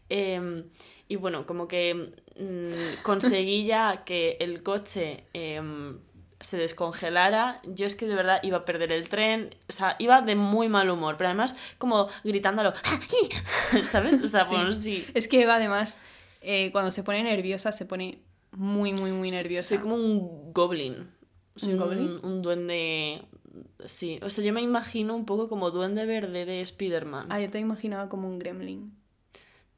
[0.09, 0.65] em,
[1.07, 5.99] y bueno, como que mm, conseguí ya que el coche em,
[6.45, 7.61] se descongelara.
[7.67, 9.55] Yo es que de verdad iba a perder el tren.
[9.69, 12.73] O sea, iba de muy mal humor, pero además como gritándolo.
[13.91, 14.23] ¿Sabes?
[14.23, 14.55] O sea, Sí.
[14.55, 15.07] bueno, sí.
[15.15, 15.99] Es que Eva, además,
[16.43, 18.19] eh, cuando se pone nerviosa, se pone
[18.53, 19.71] muy, muy, muy nerviosa.
[19.71, 21.09] Soy como un goblin.
[21.57, 22.21] Soy ¿Un un, goblin?
[22.23, 23.23] un duende.
[23.85, 27.27] Sí, o sea, yo me imagino un poco como duende verde de Spider-Man.
[27.31, 28.93] Ah, yo te imaginaba como un gremlin.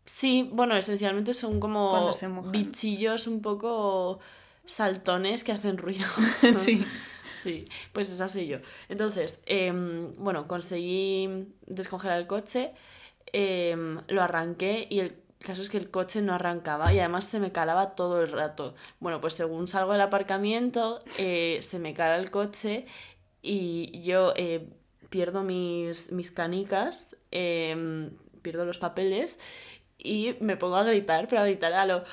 [0.05, 2.13] Sí, bueno, esencialmente son como
[2.51, 4.21] bichillos un poco
[4.67, 6.07] saltones que hacen ruido.
[6.59, 6.85] sí.
[7.29, 8.59] Sí, pues esa soy yo.
[8.89, 12.73] Entonces, em, bueno, conseguí descongelar el coche,
[13.33, 17.41] em, lo arranqué y el caso es que el coche no arrancaba y además se
[17.41, 18.75] me calaba todo el rato.
[19.01, 22.87] Bueno, pues según salgo del aparcamiento, eh, se me cala el coche
[23.43, 24.69] y yo eh,
[25.11, 28.11] pierdo mis, mis canicas, em,
[28.43, 29.39] pierdo los papeles
[29.99, 32.05] y me pongo a gritar, pero a gritar a lo...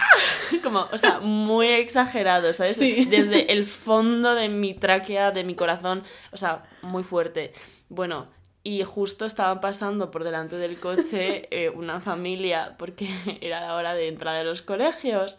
[0.62, 2.76] Como, o sea, muy exagerado, ¿sabes?
[2.76, 3.04] Sí.
[3.04, 7.52] Desde el fondo de mi tráquea, de mi corazón, o sea, muy fuerte.
[7.88, 8.28] Bueno,
[8.62, 13.08] y justo estaba pasando por delante del coche eh, una familia, porque
[13.40, 15.38] era la hora de entrada de los colegios,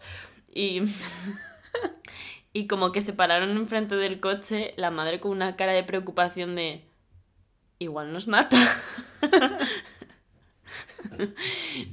[0.52, 0.82] y,
[2.52, 6.56] y como que se pararon enfrente del coche, la madre con una cara de preocupación
[6.56, 6.84] de,
[7.78, 8.58] igual nos mata.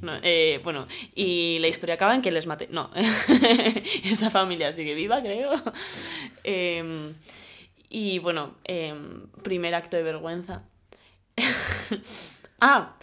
[0.01, 2.67] No, eh, bueno, y la historia acaba en que les maté.
[2.69, 2.91] No,
[4.03, 5.51] esa familia sigue viva, creo.
[6.43, 7.15] Em,
[7.89, 10.63] Y bueno, em, primer acto de vergüenza.
[12.59, 12.97] ah,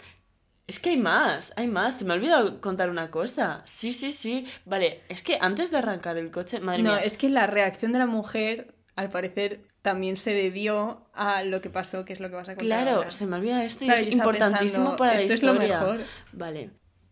[0.67, 1.97] es que hay más, hay más.
[1.97, 3.61] Se me ha olvidado contar una cosa.
[3.65, 4.47] Sí, sí, sí.
[4.65, 7.03] Vale, es que antes de arrancar el coche, madre no, mía.
[7.03, 11.69] es que la reacción de la mujer, al parecer, también se debió a lo que
[11.69, 12.65] pasó, que es lo que vas a contar.
[12.65, 13.11] Claro, ahora.
[13.11, 15.79] se me olvida esto y es importantísimo pensando, para la esto es lo historia.
[15.79, 15.99] mejor.
[16.33, 16.69] Vale.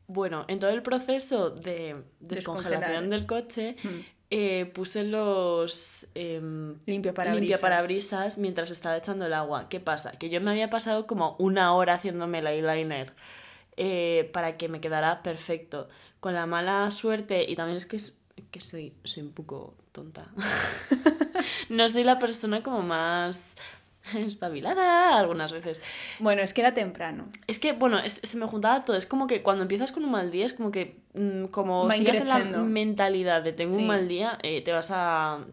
[0.07, 3.99] Bueno, en todo el proceso de descongelación del coche, Hmm.
[4.31, 7.39] eh, puse los em, Limpio parabrisas.
[7.41, 9.69] limpiaparabrisas mientras estaba echando el agua.
[9.69, 10.11] ¿Qué pasa?
[10.13, 13.13] Que yo me había pasado como una hora haciéndome el eyeliner
[13.77, 15.87] eh, para que me quedara perfecto.
[16.19, 18.19] Con la mala suerte, y también es que, es-
[18.51, 20.25] que soy, soy un poco tonta.
[21.69, 23.55] no soy la persona como más
[24.15, 25.81] espabilada algunas veces.
[26.19, 27.29] Bueno, es que era temprano.
[27.47, 28.97] Es que, bueno, es- se me juntaba todo.
[28.97, 31.93] Es como que cuando empiezas con un mal día, es como que, mm, como Va
[31.93, 33.81] sigas en la mentalidad de tengo Sí.
[33.81, 35.45] un mal día, eh, te vas a.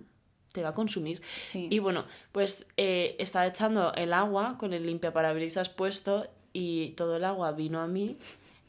[0.53, 1.23] te va a consumir.
[1.45, 1.69] Sí.
[1.71, 7.25] Y bueno, pues eh, estaba echando el agua con el limpiaparabrisas puesto y todo el
[7.25, 8.19] agua vino a mí,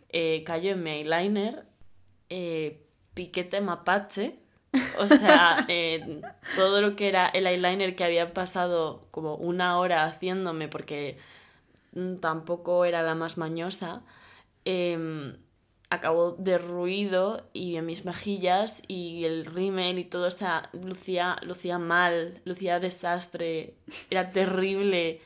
[0.09, 1.65] eh, cayó en mi eyeliner,
[3.15, 4.35] piquete mapache.
[4.99, 6.21] O sea, eh,
[6.55, 11.17] todo lo que era el eyeliner que había pasado como una hora haciéndome porque
[12.21, 14.01] tampoco era la más mañosa,
[14.65, 15.37] em,
[15.89, 21.77] acabó derruido y en mis mejillas y el rímel y todo, o sea, lucía, lucía
[21.79, 23.75] mal, lucía desastre,
[24.09, 25.21] era terrible.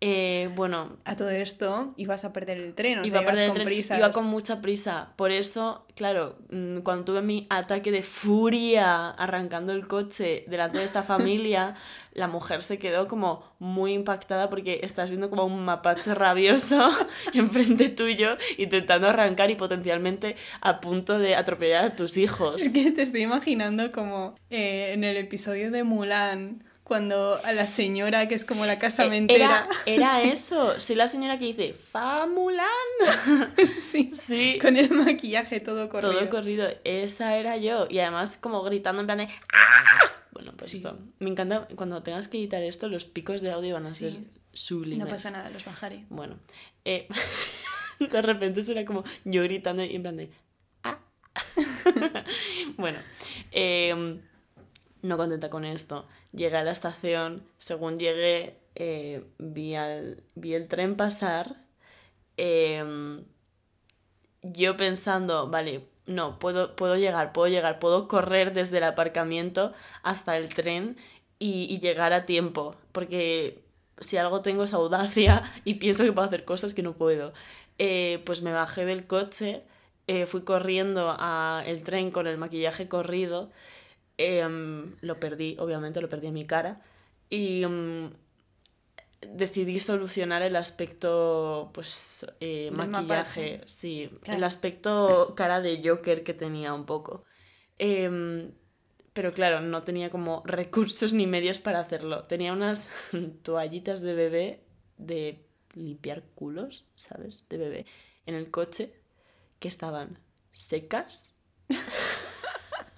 [0.00, 3.38] Eh, bueno, A todo esto ibas a perder el tren, o iba sea, a perder
[3.38, 3.98] el ibas con tren, prisas.
[3.98, 5.12] iba con mucha prisa.
[5.16, 10.84] Por eso, claro, mm, cuando tuve mi ataque de furia arrancando el coche delante de
[10.84, 11.74] esta familia,
[12.12, 16.90] la mujer se quedó como muy impactada porque estás viendo como un mapache rabioso
[17.34, 22.62] enfrente tuyo intentando arrancar y potencialmente a punto de atropellar a tus hijos.
[22.62, 27.66] Es que te estoy imaginando como eh, en el episodio de Mulan, cuando a la
[27.68, 29.68] señora que es como la Eh, casamentera.
[29.86, 32.66] Era, era eso, soy la señora que dice ¡Famulan!
[33.78, 34.10] sí.
[34.12, 34.58] Sí.
[34.60, 36.12] Con el maquillaje todo corrido.
[36.12, 37.86] Todo corrido, esa era yo.
[37.88, 40.12] Y además como gritando en plan de ¡Ah!
[40.32, 40.76] Bueno, pues Sí.
[40.78, 40.98] esto.
[41.18, 44.10] Me encanta cuando tengas que editar esto, los picos de audio van a Sí.
[44.10, 44.20] ser
[44.52, 45.04] sublimes.
[45.04, 46.04] No pasa nada, los bajaré.
[46.08, 46.38] Bueno,
[46.84, 47.06] eh,
[48.00, 50.30] de repente suena como yo gritando y en plan de
[50.84, 50.98] ¡Ah!
[52.76, 52.98] bueno,
[53.52, 54.20] eh,
[55.02, 56.06] no contenta con esto.
[56.32, 61.64] Llegué a la estación, según llegué, eh, vi, al- vi el tren pasar.
[62.38, 62.84] eh,
[64.42, 70.36] yo pensando, vale, no, puedo, puedo llegar, puedo llegar, puedo correr desde el aparcamiento hasta
[70.36, 70.96] el tren
[71.38, 73.62] y, y llegar a tiempo, porque
[73.98, 77.32] si algo tengo es audacia y pienso que puedo hacer cosas que no puedo.
[77.78, 79.62] Eh, pues me bajé del coche,
[80.06, 83.50] eh, fui corriendo al tren con el maquillaje corrido,
[84.18, 86.82] em, lo perdí, obviamente lo perdí en mi cara,
[87.30, 88.10] y em,
[89.20, 94.38] decidí solucionar el aspecto, pues, eh, maquillaje, sí, Claro.
[94.38, 97.24] el aspecto cara de Joker que tenía un poco.
[97.78, 98.52] Em,
[99.12, 102.24] pero claro, no tenía como recursos ni medios para hacerlo.
[102.24, 102.88] Tenía unas
[103.42, 104.64] toallitas de bebé
[104.96, 107.44] de limpiar culos, ¿sabes?
[107.48, 107.86] De bebé
[108.26, 108.92] en el coche
[109.58, 110.18] que estaban
[110.52, 111.34] secas.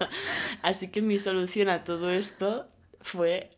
[0.61, 2.67] Así que mi solución a todo esto
[3.01, 3.49] fue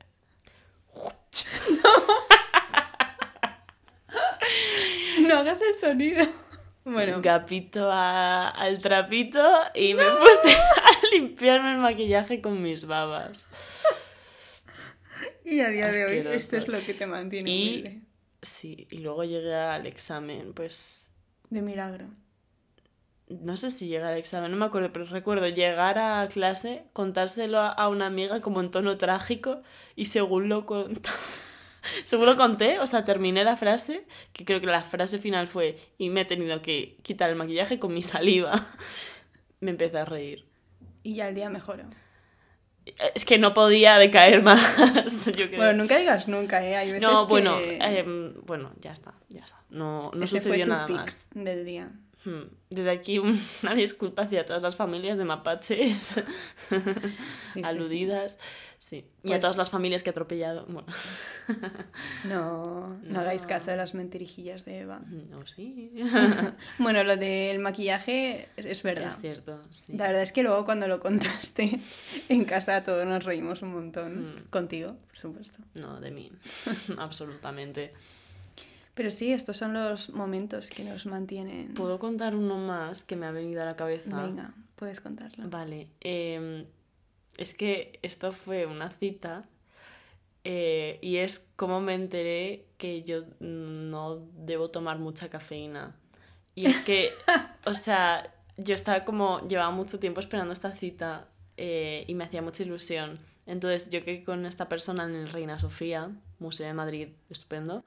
[5.28, 6.26] No hagas el sonido.
[6.86, 9.42] Bueno, gapito a- al trapito
[9.74, 13.48] y me puse a limpiarme el maquillaje con mis babas.
[15.46, 18.02] y a día de hoy esto es lo que te mantiene Y- humilde.
[18.42, 21.14] Sí, y luego llegué al examen, pues
[21.50, 22.08] De milagro.
[23.30, 27.60] No sé si llegué al examen, no me acuerdo, pero recuerdo llegar a clase, contárselo
[27.60, 29.62] a- a una amiga como en tono trágico
[29.96, 31.10] y según lo conté,
[32.04, 35.78] según lo conté, o sea, terminé la frase, que creo que la frase final fue
[35.98, 38.54] y me he tenido que quitar el maquillaje con mi saliva.
[39.62, 40.46] Me empecé a reír.
[41.04, 41.86] Y ya el día mejoró.
[43.16, 44.60] Es que no podía decaer más,
[45.28, 45.56] yo creo.
[45.56, 46.76] Bueno, nunca digas nunca, ¿eh?
[46.76, 49.64] Hay veces no, que bueno, em, bueno, ya está, ya está.
[49.70, 51.30] No, no ese fue sucedió tu nada pic más.
[51.34, 51.92] del día.
[52.26, 52.44] Hmm.
[52.70, 53.20] Desde aquí
[53.64, 55.98] una disculpa hacia todas las familias de mapaches
[56.70, 56.76] Sí,
[57.42, 57.62] sí, sí.
[57.64, 58.40] aludidas.
[58.80, 59.06] Sí.
[59.24, 60.66] Y a todas las familias que he atropellado.
[60.68, 60.88] Bueno,
[62.26, 62.64] No,
[63.00, 63.20] no, No.
[63.22, 65.02] hagáis caso de las mentirijillas de Eva.
[65.30, 65.94] no, sí.
[66.80, 69.08] Bueno, lo del maquillaje es, es verdad.
[69.08, 69.94] Es cierto, sí.
[69.94, 71.80] La verdad es que luego cuando lo contaste
[72.30, 74.36] en casa todos nos reímos un montón.
[74.36, 74.50] Mm.
[74.50, 75.60] Contigo, por supuesto.
[75.76, 76.30] No, de mí.
[76.98, 77.94] Absolutamente.
[78.94, 81.74] Pero sí, estos son los momentos que nos mantienen.
[81.74, 84.24] ¿Puedo contar uno más que me ha venido a la cabeza?
[84.24, 85.50] Venga, puedes contarlo.
[85.50, 85.88] Vale.
[86.02, 86.66] em,
[87.38, 89.46] es que esto fue una cita
[90.44, 95.96] eh, y es cómo me enteré que yo no debo tomar mucha cafeína.
[96.54, 97.12] Y es que,
[97.66, 101.28] o sea, yo estaba como, llevaba mucho tiempo esperando esta cita
[101.58, 103.18] eh, y me hacía mucha ilusión.
[103.46, 107.86] Entonces yo que con esta persona en el Reina Sofía, Museo de Madrid, estupendo,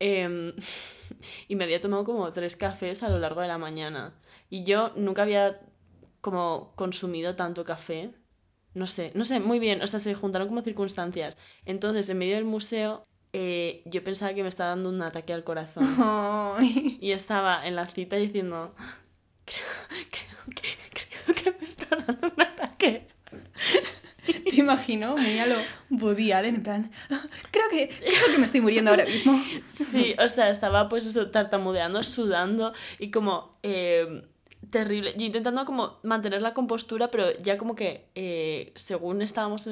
[0.00, 0.52] em,
[1.48, 4.14] y me había tomado como tres cafés a lo largo de la mañana.
[4.50, 5.60] Y yo nunca había
[6.20, 8.12] como consumido tanto café.
[8.74, 11.36] No sé, no sé, muy bien, o sea, se juntaron como circunstancias.
[11.64, 15.44] Entonces, en medio del museo, eh, yo pensaba que me estaba dando un ataque al
[15.44, 15.86] corazón.
[17.00, 18.74] Y estaba en la cita diciendo,
[19.44, 23.06] creo, creo, que, me está dando un ataque.
[24.50, 25.56] Te imagino muy a lo
[25.90, 26.90] Woody Allen, en plan,
[27.50, 29.40] creo que, creo que me estoy muriendo ahora mismo.
[29.68, 34.24] Sí, o sea, estaba pues eso, tartamudeando, sudando y como eh,
[34.70, 35.14] terrible.
[35.16, 39.68] Yo intentando como mantener la compostura, pero ya como que eh, según estábamos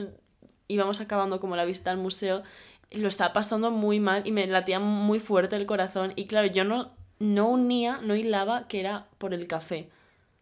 [0.68, 2.42] íbamos acabando como la visita al museo,
[2.90, 6.12] lo estaba pasando muy mal y me latía muy fuerte el corazón.
[6.16, 9.88] Y claro, yo no, no unía, no hilaba que era por el café.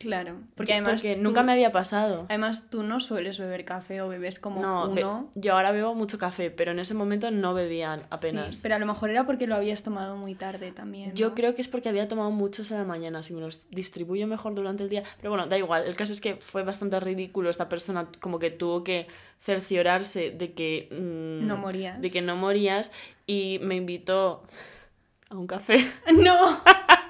[0.03, 2.27] Claro, porque además nunca me había pasado.
[2.29, 5.31] Además tú no sueles beber café o bebes como no, uno.
[5.35, 8.61] yo ahora bebo mucho café, pero en ese momento no bebía apenas.
[8.63, 11.15] pero a lo mejor era porque lo habías tomado muy tarde también.
[11.15, 14.27] Yo creo que es porque había tomado muchos en la mañana, si me los distribuyo
[14.27, 15.03] mejor durante el día.
[15.19, 18.51] Pero bueno, da igual, el caso es que fue bastante ridículo esta persona como que
[18.51, 19.07] tuvo que
[19.41, 22.01] cerciorarse de que mm, no morías.
[22.01, 22.93] De que no morías
[23.27, 24.43] y me invitó
[25.29, 25.79] a un café.
[26.13, 26.61] No.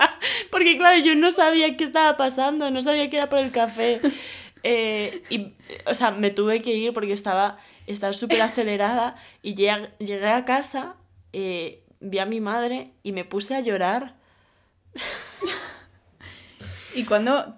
[0.51, 4.01] Porque claro, yo no sabía qué estaba pasando, no sabía que era por el café.
[4.65, 5.55] Eh, y,
[5.87, 10.97] o sea, me tuve que ir porque estaba estaba súper acelerada y llegué, a casa,
[11.33, 14.17] eh, vi a mi madre y me puse a llorar.
[16.95, 17.57] ¿Y cuándo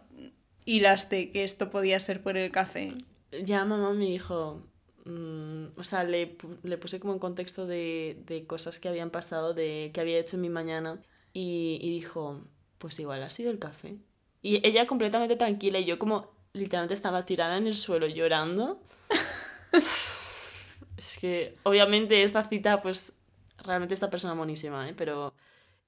[0.65, 2.95] hilaste que esto podía ser por el café?
[3.43, 4.63] Ya mamá me dijo,
[5.05, 9.53] mm, o sea, le, le, puse como en contexto de, de, cosas que habían pasado,
[9.53, 12.41] de que había hecho en mi mañana y, y dijo,
[12.85, 13.97] pues igual ha sido el café.
[14.43, 18.79] Y ella completamente tranquila y yo como literalmente estaba tirada en el suelo llorando.
[20.99, 23.15] es que obviamente esta cita pues
[23.57, 24.93] realmente esta persona monísima, ¿eh?
[24.95, 25.33] pero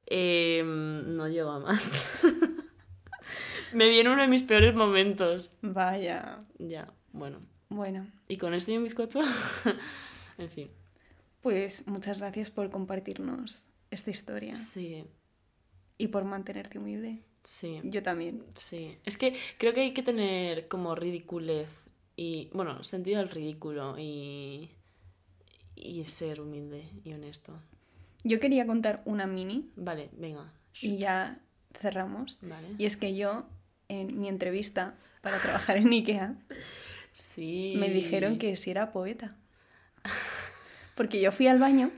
[0.06, 2.22] em, no llego a más.
[3.74, 5.54] Me viene uno de mis peores momentos.
[5.60, 6.38] Vaya.
[6.58, 7.40] Ya, bueno.
[7.68, 8.10] Bueno.
[8.26, 9.20] ¿Y con esto y un bizcocho?
[10.38, 10.70] en fin.
[11.42, 14.54] Pues muchas gracias por compartirnos esta historia.
[14.54, 15.04] Sí
[15.98, 17.22] y por mantenerte humilde.
[17.44, 17.80] Sí.
[17.84, 18.44] Yo también.
[18.56, 18.98] Sí.
[19.04, 21.68] Es que creo que hay que tener como ridiculez
[22.16, 24.70] y, bueno, sentido del ridículo y,
[25.76, 27.60] y ser humilde y honesto.
[28.24, 29.70] Yo quería contar una mini.
[29.76, 30.52] Vale, venga.
[30.80, 31.38] Y ya
[31.80, 32.38] cerramos.
[32.42, 32.68] Vale.
[32.78, 33.46] Y es que yo,
[33.88, 36.36] en mi entrevista para trabajar en IKEA,
[37.12, 37.74] sí.
[37.78, 39.36] me dijeron que si era poeta.
[40.96, 41.90] Porque yo fui al baño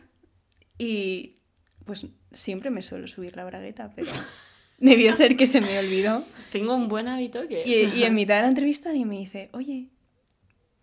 [0.76, 1.36] y
[1.84, 4.10] pues siempre me suelo subir la bragueta, pero
[4.78, 6.24] debió ser que se me olvidó.
[6.50, 9.88] Tengo un buen hábito que Y, en mitad de la entrevista alguien me dice, oye,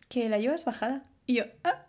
[0.09, 1.05] que la llevas bajada.
[1.25, 1.87] Y yo, ah,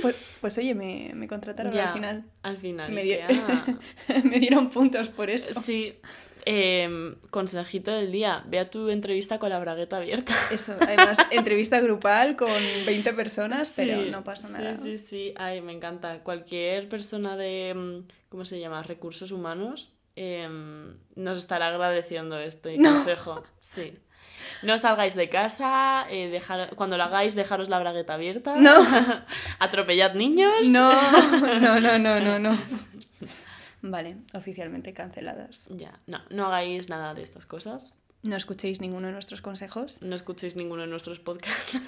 [0.00, 2.24] pues, pues oye, me, me contrataron al final.
[2.42, 2.92] Al final.
[2.92, 3.04] Me,
[4.24, 5.60] me dieron puntos por eso.
[5.60, 5.94] Sí,
[6.44, 10.32] eh, consejito del día, ve a tu entrevista con la bragueta abierta.
[10.50, 14.74] Eso, además, entrevista grupal con 20 personas, pero no pasa nada.
[14.74, 16.20] Sí, sí, sí, ay, me encanta.
[16.22, 18.82] Cualquier persona de, mm, ¿cómo se llama?
[18.82, 23.42] Recursos humanos em, nos estará agradeciendo este consejo.
[23.58, 23.98] Sí.
[24.62, 28.56] No salgáis de casa, eh, dejar, cuando lo hagáis, dejaros la bragueta abierta.
[28.56, 28.74] No.
[29.58, 30.66] Atropellad niños.
[30.66, 30.92] No,
[31.60, 32.58] no, no, no, no, no.
[33.82, 35.68] Vale, oficialmente canceladas.
[35.70, 37.94] Ya, no, no hagáis nada de estas cosas.
[38.22, 40.00] No escuchéis ninguno de nuestros consejos.
[40.00, 41.80] No escuchéis ninguno de nuestros podcasts.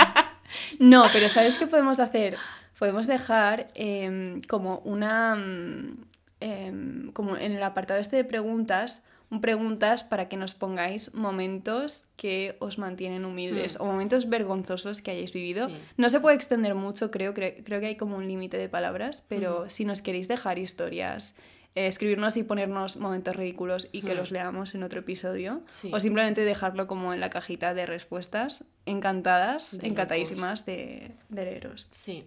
[0.80, 2.36] no, pero ¿sabes qué podemos hacer?
[2.78, 5.36] Podemos dejar em, como una...
[5.36, 6.04] Mm,
[6.40, 9.02] em, como en el apartado este de preguntas,
[9.38, 13.82] preguntas para que nos pongáis momentos que os mantienen humildes hmm.
[13.82, 15.70] o momentos vergonzosos que hayáis vivido.
[15.96, 19.70] No se puede extender mucho, creo, creo, que hay como un límite de palabras, pero
[19.70, 21.36] si nos queréis dejar historias,
[21.76, 24.18] eh, escribirnos y ponernos momentos ridículos y que hmm.
[24.18, 29.74] los leamos en otro episodio, o simplemente dejarlo como en la cajita de respuestas, encantadas,
[29.84, 31.86] encantadísimas de, de leeros.
[31.92, 32.24] Sí,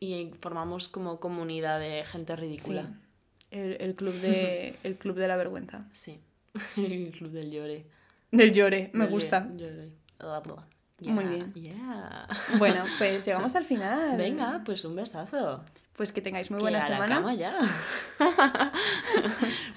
[0.00, 2.98] y formamos como comunidad de gente ridícula.
[3.50, 5.86] El, el, club de, el club de la vergüenza.
[5.92, 6.18] Sí.
[6.76, 7.86] el club del llore.
[8.30, 9.48] Del llore, me gusta.
[11.00, 11.52] Muy bien.
[12.58, 14.16] Bueno, pues llegamos al final.
[14.16, 15.64] Venga, pues un besazo.
[15.96, 17.34] Pues que tengáis muy buena semana.
[17.34, 17.58] ya.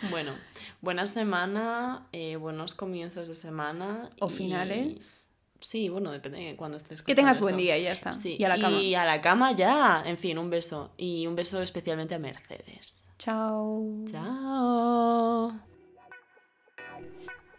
[0.09, 0.33] bueno,
[0.81, 4.09] buena semana, eh, buenos comienzos de semana.
[4.19, 5.29] O finales.
[5.59, 8.13] Sí, bueno, depende de cuando estés Que tengas buen día y ya está.
[8.13, 8.35] Sí.
[8.37, 8.81] Y a la cama.
[8.81, 10.03] Y a la cama ya.
[10.05, 10.91] En fin, un beso.
[10.97, 13.07] Y un beso especialmente a Mercedes.
[13.17, 14.03] Chao.
[14.05, 15.72] Chao.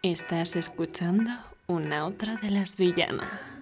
[0.04, 1.30] Estás escuchando
[1.66, 3.53] una otra de las villanas.